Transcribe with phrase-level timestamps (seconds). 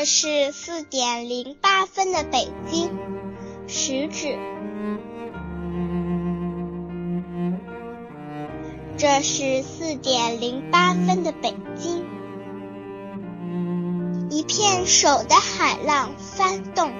[0.00, 2.88] 这是四点零八分的北京，
[3.68, 4.38] 食指。
[8.96, 12.06] 这是四点零八分的北京，
[14.30, 16.90] 一片手的海浪翻动。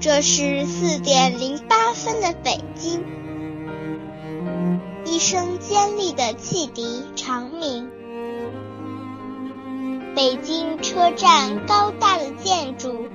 [0.00, 3.04] 这是四点零八分的北京，
[5.04, 7.90] 一声尖利的汽笛长鸣。
[10.22, 13.08] 北京车站高大的建筑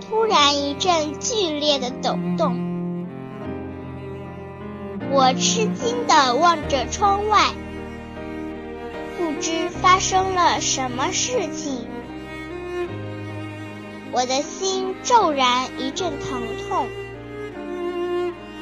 [0.00, 3.04] 突然一阵剧烈的抖动。
[5.10, 7.48] 我吃惊地望着窗外，
[9.18, 11.88] 不知发生了什么事情。
[14.12, 16.86] 我的心骤然一阵疼痛，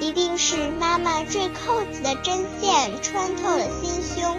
[0.01, 4.39] 一定是妈妈坠扣子的针线穿透了心胸。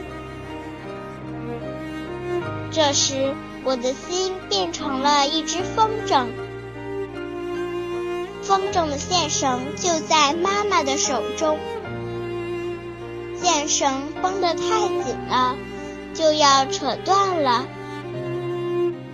[2.72, 6.28] 这时，我的心变成了一只风筝，
[8.42, 11.60] 风筝的线绳就在妈妈的手中。
[13.36, 15.58] 线绳绷得太紧了，
[16.14, 17.66] 就要扯断了。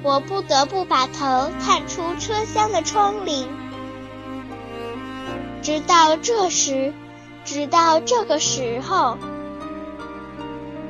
[0.04, 3.46] 我不得不把头探出车厢的窗棂。
[5.64, 6.94] 直到这时，
[7.44, 9.18] 直到这个时候，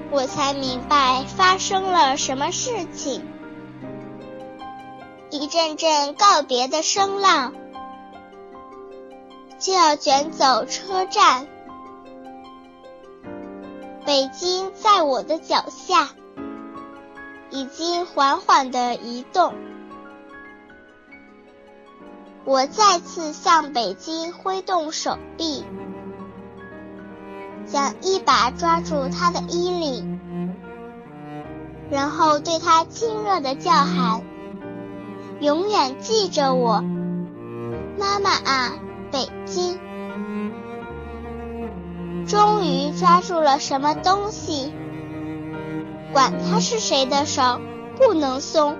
[0.10, 3.26] 我才明白发生了什么事情。
[5.30, 7.54] 一阵阵告别的声浪，
[9.60, 11.48] 就要卷走车站。
[14.06, 16.10] 北京在我的脚下，
[17.50, 19.54] 已经缓缓地移动。
[22.46, 25.66] 我再次向北京挥动手臂，
[27.68, 30.20] 想一把抓住他的衣领，
[31.92, 34.22] 然后对他亲热的叫喊
[35.42, 36.82] ：“永远记着我，
[38.00, 38.74] 妈妈啊，
[39.12, 39.78] 北京。”
[42.26, 44.74] 终于抓住了什么东西，
[46.14, 47.60] 管它是谁的手，
[47.98, 48.78] 不能松，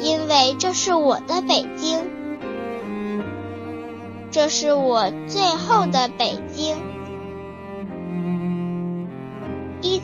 [0.00, 2.00] 因为这是我的北京，
[4.30, 6.76] 这是我最后的北京。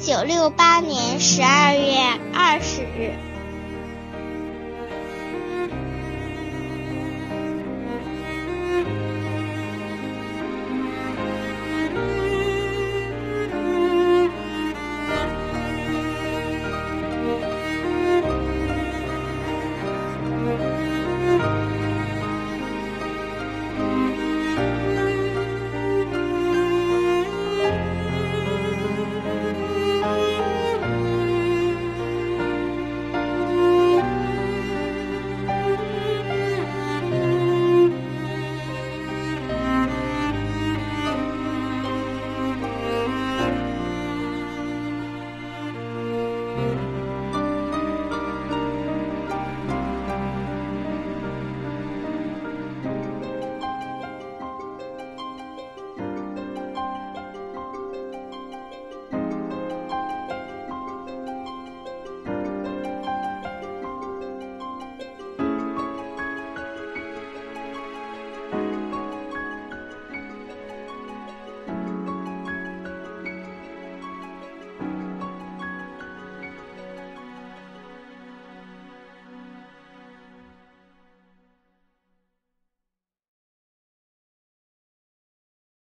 [0.02, 1.98] 九六八年十二月
[2.32, 3.12] 二十日。